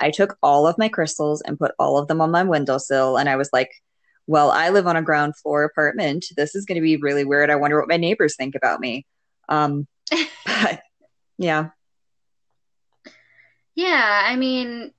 [0.00, 3.16] I took all of my crystals and put all of them on my windowsill.
[3.16, 3.72] And I was like,
[4.28, 6.26] well, I live on a ground floor apartment.
[6.36, 7.50] This is going to be really weird.
[7.50, 9.04] I wonder what my neighbors think about me.
[9.48, 9.88] Um,
[10.46, 10.82] but
[11.36, 11.70] yeah.
[13.74, 14.22] Yeah.
[14.24, 14.92] I mean,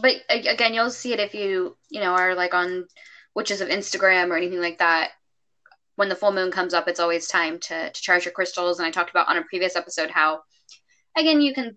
[0.00, 2.88] but again, you'll see it if you you know are like on
[3.36, 5.12] witches of Instagram or anything like that.
[5.96, 8.78] When the full moon comes up, it's always time to to charge your crystals.
[8.78, 10.42] And I talked about on a previous episode how,
[11.16, 11.76] again, you can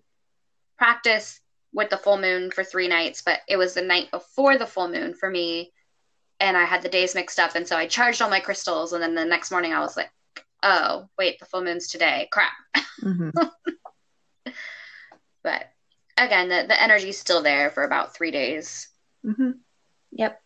[0.78, 1.40] practice
[1.72, 4.88] with the full moon for three nights, but it was the night before the full
[4.88, 5.72] moon for me,
[6.40, 9.02] and I had the days mixed up, and so I charged all my crystals, and
[9.02, 10.10] then the next morning I was like,
[10.62, 12.28] oh wait, the full moon's today.
[12.32, 12.52] Crap.
[13.02, 13.30] Mm-hmm.
[15.42, 15.66] but
[16.16, 18.88] again, the, the energy's still there for about three days.
[19.24, 19.50] Mm-hmm.
[20.12, 20.40] Yep.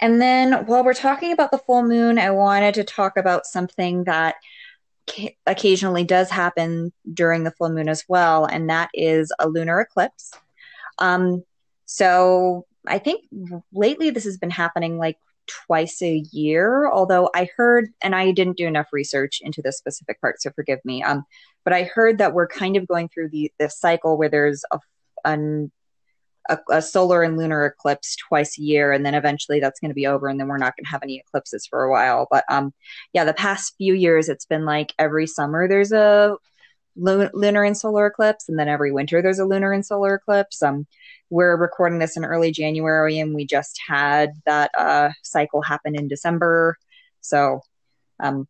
[0.00, 4.04] And then while we're talking about the full moon, I wanted to talk about something
[4.04, 4.36] that
[5.46, 10.32] occasionally does happen during the full moon as well, and that is a lunar eclipse.
[10.98, 11.44] Um,
[11.86, 13.24] so I think
[13.72, 15.18] lately this has been happening like
[15.66, 16.88] twice a year.
[16.88, 20.78] Although I heard, and I didn't do enough research into this specific part, so forgive
[20.84, 21.02] me.
[21.02, 21.24] Um,
[21.64, 24.78] but I heard that we're kind of going through the this cycle where there's a,
[25.24, 25.72] an,
[26.50, 29.94] a, a solar and lunar eclipse twice a year, and then eventually that's going to
[29.94, 32.26] be over, and then we're not going to have any eclipses for a while.
[32.30, 32.74] But um,
[33.12, 36.36] yeah, the past few years it's been like every summer there's a
[36.96, 40.62] lunar and solar eclipse, and then every winter there's a lunar and solar eclipse.
[40.62, 40.86] Um,
[41.30, 46.08] we're recording this in early January, and we just had that uh, cycle happen in
[46.08, 46.76] December.
[47.20, 47.60] So,
[48.18, 48.48] um,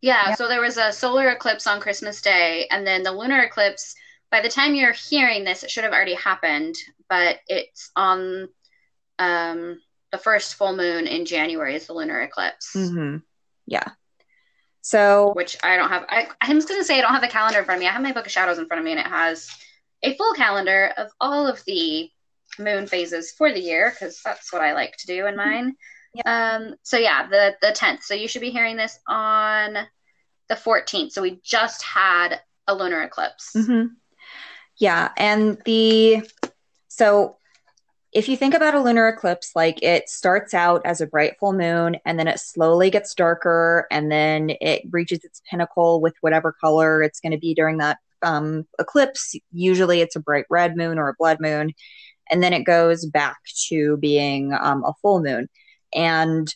[0.00, 3.42] yeah, yeah, so there was a solar eclipse on Christmas Day, and then the lunar
[3.42, 3.94] eclipse.
[4.32, 6.74] By the time you're hearing this, it should have already happened,
[7.08, 8.48] but it's on
[9.18, 9.78] um,
[10.10, 12.72] the first full moon in January is the lunar eclipse.
[12.74, 13.18] Mm-hmm.
[13.66, 13.88] Yeah.
[14.80, 16.06] So, which I don't have.
[16.08, 17.88] I, I'm just gonna say I don't have the calendar in front of me.
[17.88, 19.48] I have my book of shadows in front of me, and it has
[20.02, 22.10] a full calendar of all of the
[22.58, 25.50] moon phases for the year because that's what I like to do in mm-hmm.
[25.50, 25.76] mine.
[26.14, 26.26] Yep.
[26.26, 28.02] Um, so yeah, the the tenth.
[28.02, 29.76] So you should be hearing this on
[30.48, 31.12] the fourteenth.
[31.12, 33.52] So we just had a lunar eclipse.
[33.56, 33.94] Mm-hmm.
[34.82, 36.28] Yeah, and the
[36.88, 37.36] so
[38.12, 41.52] if you think about a lunar eclipse, like it starts out as a bright full
[41.52, 46.56] moon and then it slowly gets darker and then it reaches its pinnacle with whatever
[46.60, 49.36] color it's going to be during that um, eclipse.
[49.52, 51.74] Usually it's a bright red moon or a blood moon
[52.28, 55.48] and then it goes back to being um, a full moon.
[55.94, 56.52] And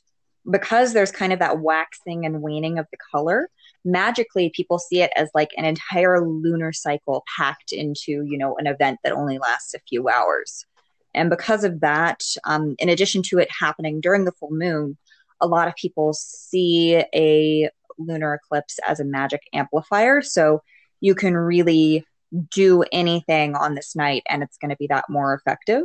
[0.51, 3.49] because there's kind of that waxing and waning of the color,
[3.87, 8.67] magically people see it as like an entire lunar cycle packed into, you know, an
[8.67, 10.67] event that only lasts a few hours.
[11.15, 14.99] And because of that, um, in addition to it happening during the full moon,
[15.41, 20.21] a lot of people see a lunar eclipse as a magic amplifier.
[20.21, 20.63] So
[21.01, 22.05] you can really
[22.51, 25.85] do anything on this night and it's going to be that more effective.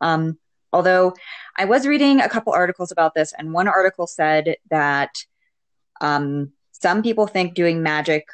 [0.00, 0.38] Um,
[0.72, 1.14] although
[1.56, 5.10] I was reading a couple articles about this, and one article said that
[6.00, 8.26] um, some people think doing magic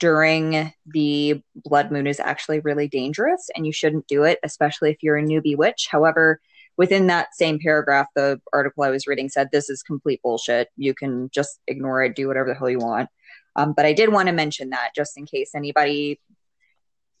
[0.00, 5.02] during the blood moon is actually really dangerous and you shouldn't do it, especially if
[5.02, 5.88] you're a newbie witch.
[5.90, 6.40] However,
[6.76, 10.68] within that same paragraph, the article I was reading said this is complete bullshit.
[10.76, 13.08] You can just ignore it, do whatever the hell you want.
[13.56, 16.20] Um, but I did want to mention that just in case anybody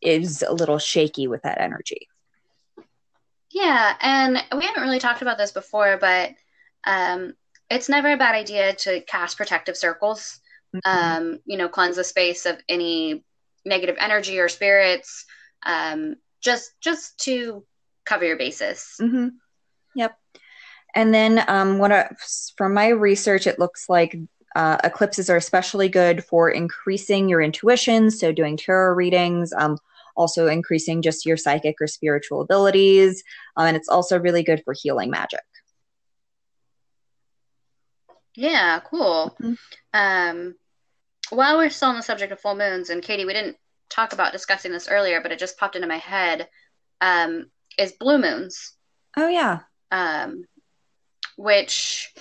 [0.00, 2.08] is a little shaky with that energy.
[3.50, 6.34] Yeah, and we haven't really talked about this before, but
[6.86, 7.34] um,
[7.70, 10.40] it's never a bad idea to cast protective circles.
[10.76, 10.80] Mm-hmm.
[10.84, 13.24] Um, you know, cleanse the space of any
[13.64, 15.24] negative energy or spirits,
[15.64, 17.64] um, just just to
[18.04, 18.94] cover your bases.
[19.00, 19.28] Mm-hmm.
[19.94, 20.16] Yep.
[20.94, 22.10] And then, um, what I,
[22.56, 24.16] from my research, it looks like
[24.56, 29.78] uh, eclipses are especially good for increasing your intuition, so doing tarot readings, um,
[30.16, 33.22] also increasing just your psychic or spiritual abilities.
[33.56, 35.40] Um, and it's also really good for healing magic.
[38.38, 39.36] Yeah, cool.
[39.42, 39.54] Mm-hmm.
[39.92, 40.54] Um,
[41.30, 43.56] while we're still on the subject of full moons, and Katie, we didn't
[43.90, 46.48] talk about discussing this earlier, but it just popped into my head,
[47.00, 48.74] um, is blue moons.
[49.16, 49.62] Oh, yeah.
[49.90, 50.44] Um,
[51.36, 52.14] which,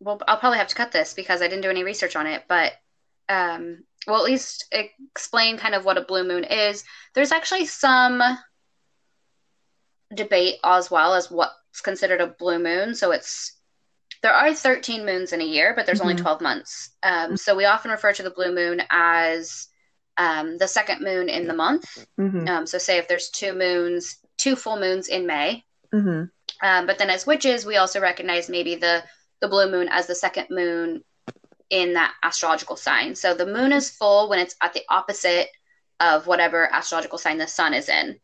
[0.00, 2.44] well, I'll probably have to cut this because I didn't do any research on it,
[2.46, 2.74] but
[3.30, 6.84] um, well, at least explain kind of what a blue moon is.
[7.14, 8.22] There's actually some
[10.14, 12.94] debate as well as what's considered a blue moon.
[12.94, 13.56] So it's
[14.24, 16.08] there are 13 moons in a year, but there's mm-hmm.
[16.08, 16.88] only 12 months.
[17.02, 19.68] Um, so we often refer to the blue moon as
[20.16, 22.06] um, the second moon in the month.
[22.18, 22.48] Mm-hmm.
[22.48, 25.62] Um, so say if there's two moons, two full moons in May.
[25.94, 26.24] Mm-hmm.
[26.66, 29.04] Um, but then as witches, we also recognize maybe the
[29.42, 31.04] the blue moon as the second moon
[31.68, 33.14] in that astrological sign.
[33.14, 35.48] So the moon is full when it's at the opposite
[36.00, 38.18] of whatever astrological sign the sun is in.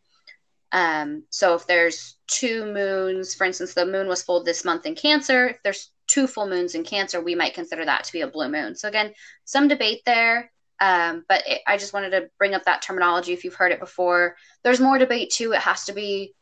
[0.72, 4.94] Um, so if there's two moons, for instance, the moon was full this month in
[4.94, 8.28] Cancer, if there's two full moons in Cancer, we might consider that to be a
[8.28, 8.74] blue moon.
[8.74, 9.12] So again,
[9.44, 10.50] some debate there.
[10.80, 13.80] Um, but it, I just wanted to bring up that terminology if you've heard it
[13.80, 14.36] before.
[14.64, 15.52] There's more debate too.
[15.52, 16.34] It has to be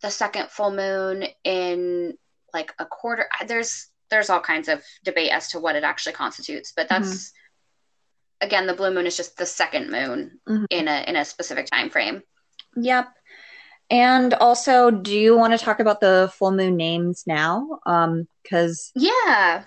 [0.00, 2.14] the second full moon in
[2.54, 3.26] like a quarter.
[3.46, 8.46] There's there's all kinds of debate as to what it actually constitutes, but that's mm-hmm.
[8.46, 10.64] again the blue moon is just the second moon mm-hmm.
[10.70, 12.22] in a in a specific time frame.
[12.76, 13.08] Yep.
[13.92, 17.78] And also, do you want to talk about the full moon names now?
[17.84, 19.64] Um, because yeah,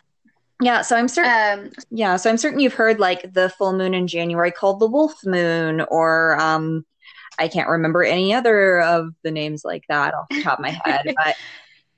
[0.59, 0.81] yeah.
[0.81, 1.59] So I'm certain.
[1.59, 4.87] Um, yeah, so I'm certain you've heard like the full moon in January called the
[4.87, 6.87] wolf moon, or um,
[7.37, 10.79] I can't remember any other of the names like that off the top of my
[10.83, 11.13] head.
[11.23, 11.35] But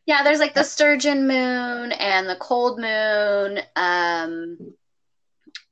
[0.06, 3.62] yeah, there's like the sturgeon moon and the cold moon.
[3.78, 4.74] Um,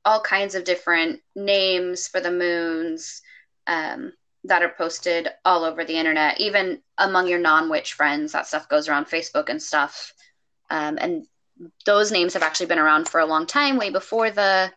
[0.06, 3.20] all kinds of different names for the moons.
[3.66, 4.12] Um,
[4.46, 8.32] that are posted all over the internet, even among your non witch friends.
[8.32, 10.12] That stuff goes around Facebook and stuff.
[10.70, 11.26] Um, and
[11.84, 14.72] those names have actually been around for a long time, way before the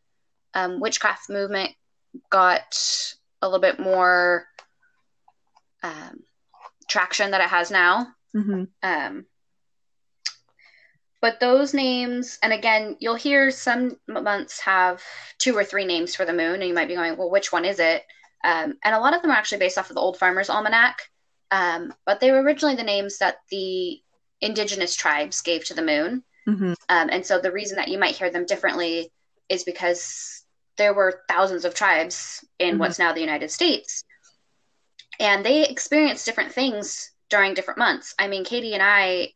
[0.53, 1.71] um, witchcraft movement
[2.29, 2.77] got
[3.41, 4.47] a little bit more
[5.83, 6.23] um,
[6.87, 8.07] traction that it has now.
[8.35, 8.63] Mm-hmm.
[8.83, 9.25] Um,
[11.21, 15.03] but those names, and again, you'll hear some months have
[15.37, 17.65] two or three names for the moon, and you might be going, well, which one
[17.65, 18.03] is it?
[18.43, 21.09] Um, and a lot of them are actually based off of the Old Farmer's Almanac,
[21.51, 24.01] um, but they were originally the names that the
[24.41, 26.23] indigenous tribes gave to the moon.
[26.47, 26.73] Mm-hmm.
[26.89, 29.11] Um, and so the reason that you might hear them differently
[29.49, 30.43] is because
[30.77, 32.79] there were thousands of tribes in mm-hmm.
[32.79, 34.03] what's now the United States.
[35.19, 38.15] And they experienced different things during different months.
[38.17, 39.33] I mean, Katie and I,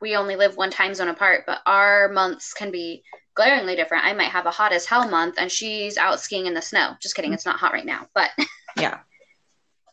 [0.00, 3.02] we only live one time zone apart, but our months can be
[3.34, 4.04] glaringly different.
[4.04, 6.94] I might have a hot as hell month and she's out skiing in the snow.
[7.00, 8.30] Just kidding, it's not hot right now, but
[8.76, 9.00] yeah.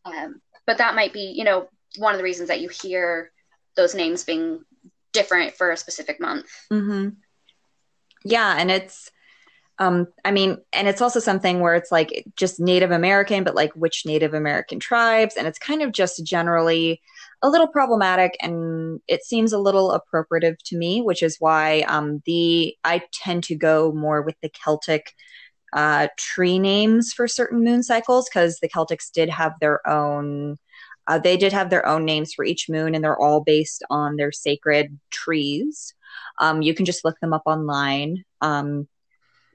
[0.05, 3.31] um, but that might be, you know, one of the reasons that you hear
[3.75, 4.63] those names being
[5.13, 6.47] different for a specific month.
[6.71, 7.09] Mm-hmm.
[8.25, 9.11] Yeah, and it's
[9.79, 13.73] um, I mean, and it's also something where it's like just Native American, but like
[13.73, 17.01] which Native American tribes, and it's kind of just generally
[17.41, 22.21] a little problematic and it seems a little appropriative to me, which is why um,
[22.25, 25.13] the I tend to go more with the Celtic
[25.73, 30.57] uh, tree names for certain moon cycles because the Celtics did have their own.
[31.05, 34.17] Uh, they did have their own names for each moon, and they're all based on
[34.17, 35.93] their sacred trees.
[36.39, 38.23] Um, you can just look them up online.
[38.41, 38.87] Um,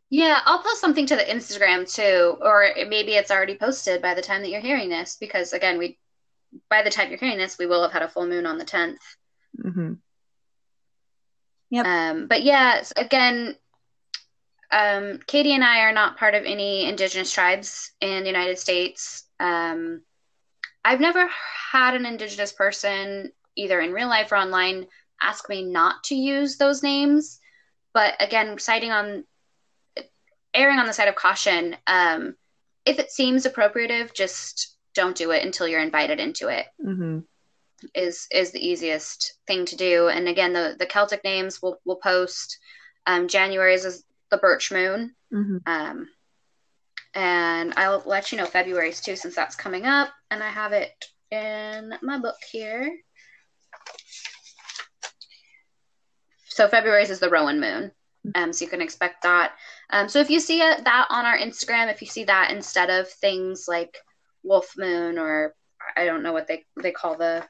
[0.09, 4.23] yeah, I'll post something to the Instagram too, or maybe it's already posted by the
[4.23, 5.99] time that you're hearing this, because again, we
[6.69, 8.65] by the time you're hearing this, we will have had a full moon on the
[8.65, 8.97] 10th.
[9.65, 9.95] Mm-hmm.
[11.71, 11.87] Yep.
[11.87, 13.57] Um, but yeah, again,
[14.71, 19.25] um, Katie and I are not part of any indigenous tribes in the United States.
[19.41, 20.03] Um,
[20.85, 21.29] I've never
[21.71, 24.87] had an indigenous person, either in real life or online,
[25.21, 27.39] ask me not to use those names.
[27.95, 29.25] But again, citing on
[30.55, 32.35] erring on the side of caution, um,
[32.85, 36.67] if it seems appropriative, just don't do it until you're invited into it.
[36.85, 37.21] Mm-hmm.
[37.95, 40.09] Is is the easiest thing to do.
[40.09, 42.59] And again, the the Celtic names we'll we'll post.
[43.07, 45.15] Um, January is the Birch Moon.
[45.33, 45.57] Mm-hmm.
[45.67, 46.09] Um,
[47.15, 50.93] and I'll let you know February's too, since that's coming up, and I have it
[51.31, 52.91] in my book here.
[56.47, 57.93] So February's is the Rowan Moon.
[58.35, 59.53] Um, so you can expect that.
[59.91, 62.89] Um, so if you see it, that on our Instagram, if you see that instead
[62.89, 63.97] of things like
[64.43, 65.55] wolf moon or
[65.97, 67.45] I don't know what they they call the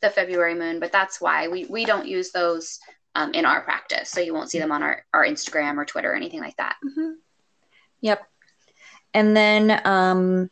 [0.00, 2.78] the February moon, but that's why we we don't use those
[3.14, 4.10] um, in our practice.
[4.10, 6.76] So you won't see them on our our Instagram or Twitter or anything like that.
[6.84, 7.12] Mm-hmm.
[8.00, 8.22] Yep.
[9.12, 10.50] And then um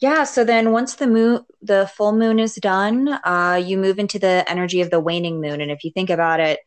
[0.00, 4.18] yeah, so then once the moon the full moon is done, uh you move into
[4.18, 6.60] the energy of the waning moon and if you think about it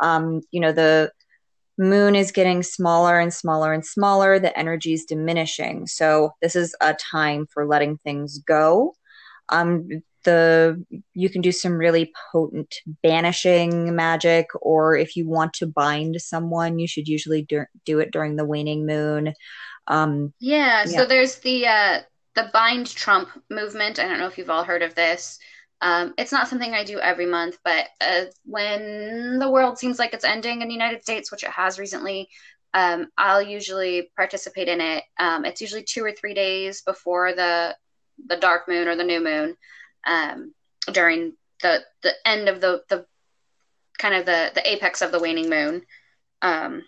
[0.00, 1.12] um you know the
[1.80, 4.38] moon is getting smaller and smaller and smaller.
[4.38, 5.86] The energy is diminishing.
[5.86, 8.94] So this is a time for letting things go.
[9.48, 9.88] Um
[10.24, 16.20] the you can do some really potent banishing magic or if you want to bind
[16.20, 19.32] someone you should usually do, do it during the waning moon.
[19.86, 20.84] Um yeah, yeah.
[20.84, 22.00] so there's the uh
[22.34, 23.98] the bind trump movement.
[23.98, 25.38] I don't know if you've all heard of this
[25.80, 30.12] um, it's not something I do every month, but uh, when the world seems like
[30.12, 32.28] it's ending in the United States, which it has recently,
[32.74, 35.04] um, I'll usually participate in it.
[35.18, 37.76] Um, it's usually two or three days before the
[38.26, 39.56] the dark moon or the new moon,
[40.06, 40.52] um,
[40.92, 43.06] during the the end of the the
[43.98, 45.82] kind of the the apex of the waning moon,
[46.42, 46.82] um,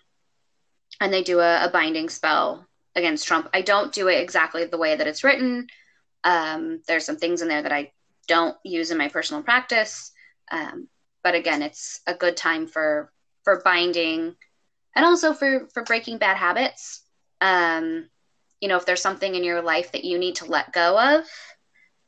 [1.01, 3.49] and they do a, a binding spell against Trump.
[3.53, 5.67] I don't do it exactly the way that it's written.
[6.23, 7.91] Um, there's some things in there that I
[8.27, 10.11] don't use in my personal practice.
[10.51, 10.87] Um,
[11.23, 13.11] but again, it's a good time for
[13.43, 14.35] for binding
[14.95, 17.01] and also for for breaking bad habits.
[17.41, 18.09] Um,
[18.61, 21.25] you know, if there's something in your life that you need to let go of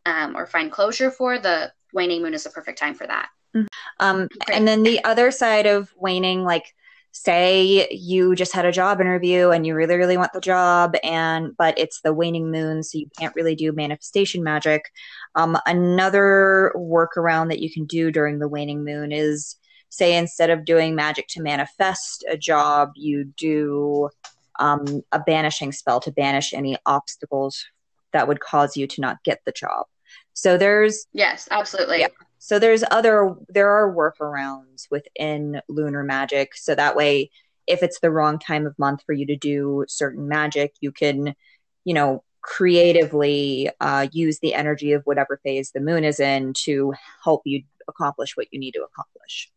[0.06, 3.30] um, or find closure for, the waning moon is the perfect time for that.
[3.56, 3.68] Mm-hmm.
[4.00, 6.74] Um, and then the other side of waning, like
[7.16, 11.56] say you just had a job interview and you really really want the job and
[11.58, 14.92] but it's the waning moon so you can't really do manifestation magic.
[15.36, 19.56] Um, another workaround that you can do during the waning moon is
[19.90, 24.10] say instead of doing magic to manifest a job you do
[24.60, 27.66] um, a banishing spell to banish any obstacles
[28.12, 29.86] that would cause you to not get the job.
[30.34, 32.02] So there's yes absolutely.
[32.02, 32.08] Yeah,
[32.46, 36.56] so there's other there are workarounds within lunar magic.
[36.56, 37.32] So that way
[37.66, 41.34] if it's the wrong time of month for you to do certain magic, you can,
[41.86, 46.94] you know, creatively uh, use the energy of whatever phase the moon is in to
[47.24, 49.52] help you accomplish what you need to accomplish.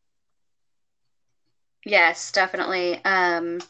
[1.85, 3.05] Yes, definitely.
[3.05, 3.61] Um,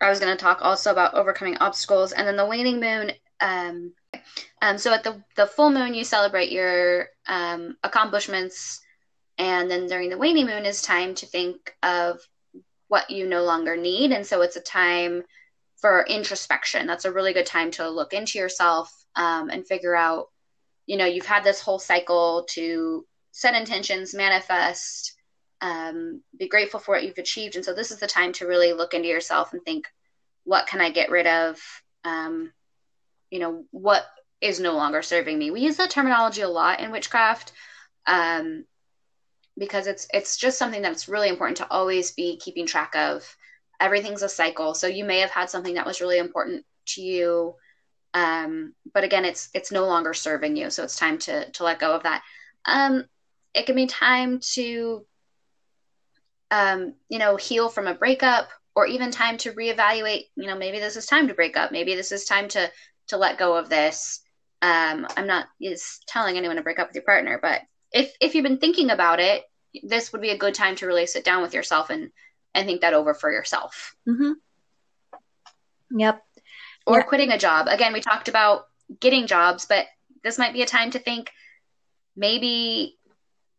[0.00, 3.92] I was going to talk also about overcoming obstacles, and then the waning moon um,
[4.62, 8.80] um, so at the, the full moon, you celebrate your um, accomplishments.
[9.38, 12.20] And then during the waning moon is time to think of
[12.88, 14.12] what you no longer need.
[14.12, 15.22] And so it's a time
[15.76, 16.86] for introspection.
[16.86, 20.26] That's a really good time to look into yourself um, and figure out,
[20.86, 25.14] you know, you've had this whole cycle to set intentions, manifest,
[25.60, 27.54] um, be grateful for what you've achieved.
[27.54, 29.86] And so this is the time to really look into yourself and think,
[30.44, 31.60] what can I get rid of?
[32.04, 32.52] Um,
[33.30, 34.04] you know what
[34.40, 35.50] is no longer serving me.
[35.50, 37.52] We use that terminology a lot in witchcraft
[38.06, 38.64] um,
[39.58, 43.24] because it's it's just something that's really important to always be keeping track of.
[43.80, 47.54] Everything's a cycle so you may have had something that was really important to you
[48.14, 51.78] um, but again it's it's no longer serving you so it's time to to let
[51.78, 52.22] go of that.
[52.64, 53.04] Um,
[53.54, 55.06] it can be time to
[56.50, 60.78] um, you know heal from a breakup or even time to reevaluate you know maybe
[60.78, 61.72] this is time to break up.
[61.72, 62.70] Maybe this is time to
[63.08, 64.20] to let go of this.
[64.60, 68.34] Um, I'm not is telling anyone to break up with your partner, but if if
[68.34, 69.44] you've been thinking about it,
[69.82, 72.10] this would be a good time to really sit down with yourself and
[72.54, 73.94] and think that over for yourself.
[74.08, 74.32] Mm-hmm.
[75.98, 76.22] Yep.
[76.86, 77.66] Or quitting a job.
[77.68, 78.64] Again, we talked about
[79.00, 79.86] getting jobs, but
[80.24, 81.30] this might be a time to think
[82.16, 82.98] maybe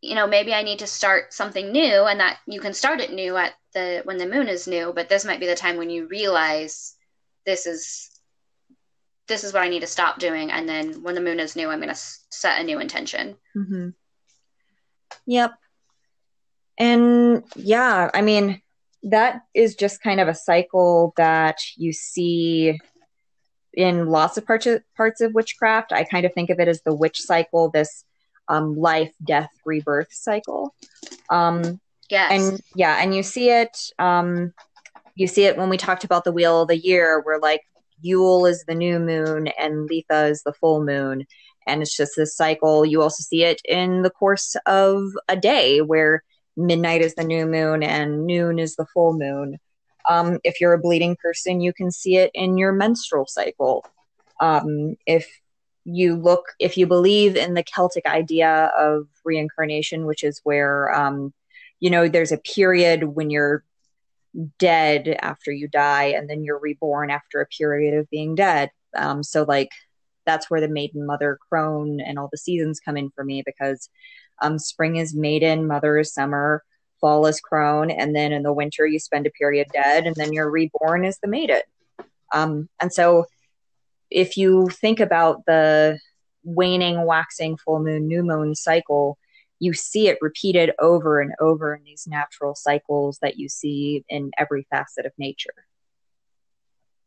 [0.00, 3.12] you know maybe i need to start something new and that you can start it
[3.12, 5.90] new at the when the moon is new but this might be the time when
[5.90, 6.94] you realize
[7.46, 8.09] this is
[9.30, 10.50] this is what I need to stop doing.
[10.50, 13.36] And then when the moon is new, I'm going to s- set a new intention.
[13.56, 13.90] Mm-hmm.
[15.26, 15.52] Yep.
[16.76, 18.60] And yeah, I mean,
[19.04, 22.78] that is just kind of a cycle that you see
[23.72, 25.92] in lots of parts of, parts of witchcraft.
[25.92, 28.04] I kind of think of it as the witch cycle, this
[28.48, 30.74] um, life, death, rebirth cycle.
[31.30, 32.32] Um, yes.
[32.32, 33.78] And yeah, and you see it.
[33.98, 34.52] Um,
[35.14, 37.62] you see it when we talked about the wheel of the year, where like
[38.02, 41.26] Yule is the new moon and Litha is the full moon.
[41.66, 42.84] And it's just this cycle.
[42.84, 46.22] You also see it in the course of a day where
[46.56, 49.58] midnight is the new moon and noon is the full moon.
[50.08, 53.84] Um, if you're a bleeding person, you can see it in your menstrual cycle.
[54.40, 55.28] Um, if
[55.84, 61.32] you look, if you believe in the Celtic idea of reincarnation, which is where, um,
[61.78, 63.64] you know, there's a period when you're
[64.58, 68.70] dead after you die and then you're reborn after a period of being dead.
[68.96, 69.70] Um, so like
[70.26, 73.88] that's where the maiden mother crone and all the seasons come in for me because
[74.42, 76.62] um, spring is maiden mother is summer
[77.00, 80.32] fall is crone and then in the winter you spend a period dead and then
[80.32, 81.62] you're reborn as the maiden.
[82.32, 83.26] Um, and so
[84.10, 85.98] if you think about the
[86.44, 89.18] waning waxing full moon new moon cycle
[89.60, 94.32] you see it repeated over and over in these natural cycles that you see in
[94.38, 95.54] every facet of nature.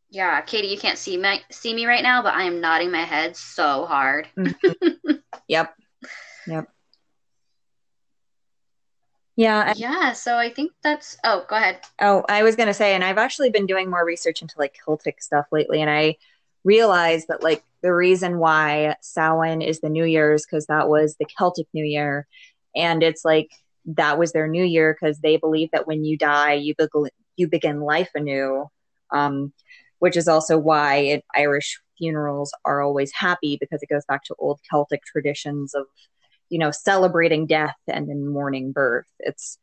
[0.09, 3.01] Yeah, Katie, you can't see me see me right now, but I am nodding my
[3.01, 4.27] head so hard.
[4.37, 5.11] Mm-hmm.
[5.47, 5.73] yep.
[6.45, 6.69] Yep.
[9.35, 9.73] Yeah.
[9.75, 11.79] Yeah, so I think that's oh, go ahead.
[11.99, 14.77] Oh, I was going to say and I've actually been doing more research into like
[14.85, 16.17] Celtic stuff lately and I
[16.63, 21.15] realized that like the reason why Samhain is the New Year is because that was
[21.19, 22.25] the Celtic New Year,
[22.75, 23.49] and it's like
[23.85, 27.47] that was their New Year because they believe that when you die, you begin you
[27.47, 28.67] begin life anew,
[29.11, 29.51] um,
[29.99, 34.35] which is also why it, Irish funerals are always happy because it goes back to
[34.39, 35.85] old Celtic traditions of
[36.49, 39.07] you know celebrating death and then mourning birth.
[39.19, 39.57] It's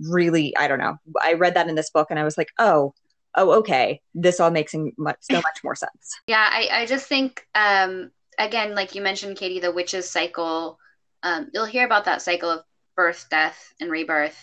[0.00, 0.98] really I don't know.
[1.20, 2.94] I read that in this book and I was like, oh,
[3.36, 6.20] oh, okay, this all makes much, so much more sense.
[6.26, 10.78] Yeah, I, I just think, um, again, like you mentioned, Katie, the witches cycle,
[11.22, 12.64] um, you'll hear about that cycle of
[12.96, 14.38] birth, death, and rebirth.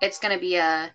[0.00, 0.90] It's going to be a,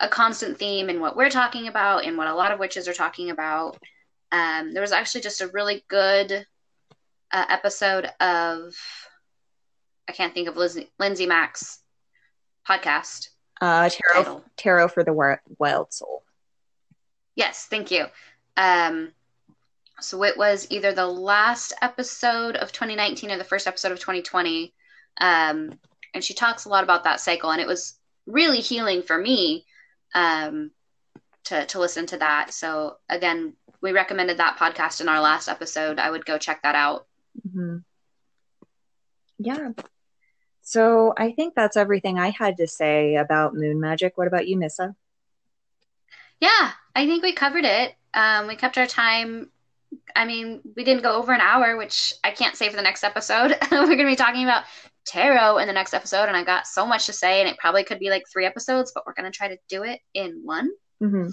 [0.00, 2.94] a constant theme in what we're talking about and what a lot of witches are
[2.94, 3.78] talking about.
[4.32, 6.46] Um, there was actually just a really good
[7.32, 8.74] uh, episode of
[10.08, 11.80] I can't think of Liz- Lindsay Mack's
[12.68, 13.28] podcast.
[13.60, 14.44] Uh, tarot, title.
[14.56, 15.12] tarot for the
[15.58, 16.22] wild soul.
[17.34, 18.06] Yes, thank you.
[18.56, 19.12] Um,
[20.00, 24.72] so it was either the last episode of 2019 or the first episode of 2020.
[25.20, 25.78] Um,
[26.14, 27.94] and she talks a lot about that cycle, and it was
[28.26, 29.66] really healing for me
[30.14, 30.70] um,
[31.44, 32.52] to to listen to that.
[32.52, 35.98] So again, we recommended that podcast in our last episode.
[35.98, 37.06] I would go check that out.
[37.46, 37.78] Mm-hmm.
[39.38, 39.70] Yeah.
[40.70, 44.16] So I think that's everything I had to say about moon magic.
[44.16, 44.94] What about you, Missa?
[46.38, 47.92] Yeah, I think we covered it.
[48.14, 49.50] Um, we kept our time.
[50.14, 53.02] I mean, we didn't go over an hour, which I can't say for the next
[53.02, 53.58] episode.
[53.72, 54.62] We're going to be talking about
[55.04, 57.82] tarot in the next episode, and I got so much to say, and it probably
[57.82, 60.70] could be like three episodes, but we're going to try to do it in one.
[61.02, 61.30] Mm-hmm.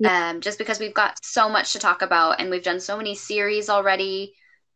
[0.00, 0.30] Yeah.
[0.30, 3.14] Um, just because we've got so much to talk about, and we've done so many
[3.14, 4.32] series already.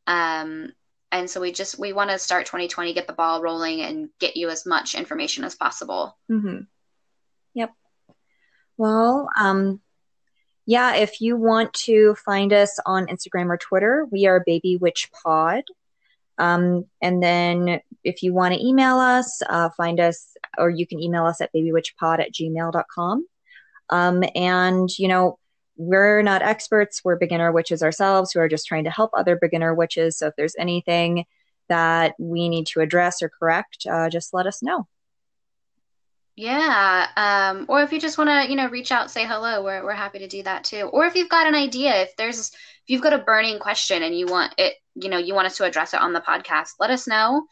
[0.07, 0.73] Um,
[1.13, 4.37] and so we just we want to start 2020, get the ball rolling, and get
[4.37, 6.17] you as much information as possible.
[6.31, 6.63] Mm-hmm.
[7.55, 7.73] Yep.
[8.77, 9.81] Well, um,
[10.67, 15.11] yeah, if you want to find us on Instagram or Twitter, we are Baby Witch
[15.23, 15.63] Pod.
[16.39, 21.01] Um, and then if you want to email us, uh, find us, or you can
[21.01, 23.27] email us at babywitchpod at gmail.com.
[23.89, 25.39] Um, and, you know,
[25.77, 29.75] we're not experts, we're beginner witches ourselves who are just trying to help other beginner
[29.75, 30.17] witches.
[30.19, 31.27] So if there's anything
[31.69, 34.87] that we need to address or correct, uh, just let us know.
[36.37, 37.09] Yeah.
[37.17, 39.93] Um, or if you just want to, you know, reach out, say hello, we're, we're
[39.93, 40.83] happy to do that too.
[40.93, 44.17] Or if you've got an idea, if there's, if you've got a burning question and
[44.17, 46.91] you want it, you know, you want us to address it on the podcast, let
[46.91, 47.47] us know.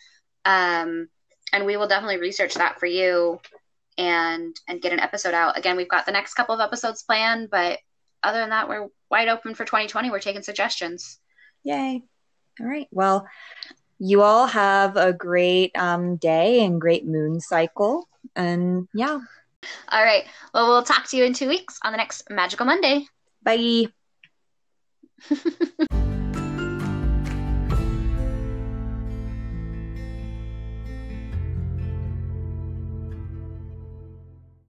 [0.44, 1.08] Um,
[1.52, 3.40] and we will definitely research that for you
[3.96, 5.56] and, and get an episode out.
[5.56, 7.78] Again, we've got the next couple of episodes planned, but
[8.24, 10.10] other than that, we're wide open for 2020.
[10.10, 11.18] We're taking suggestions.
[11.62, 12.02] Yay.
[12.60, 12.88] All right.
[12.90, 13.26] Well,
[13.98, 18.08] you all have a great um, day and great moon cycle.
[18.34, 19.18] And yeah.
[19.88, 20.24] All right.
[20.52, 23.06] Well, we'll talk to you in two weeks on the next Magical Monday.
[23.42, 23.86] Bye.